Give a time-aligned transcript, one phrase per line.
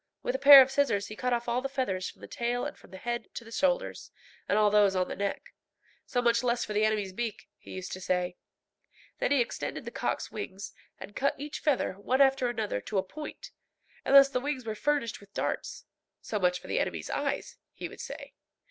[0.23, 2.75] With a pair of scissors he cut off all the feathers from the tail and
[2.75, 4.09] from the head to the shoulders,
[4.49, 5.53] and all those on the neck.
[6.07, 8.35] So much less for the enemy's beak, he used to say.
[9.19, 13.03] Then he extended the cock's wings, and cut each feather, one after another, to a
[13.03, 13.51] point,
[14.03, 15.85] and thus the wings were furnished with darts.
[16.19, 18.33] So much for the enemy's eyes, he would say.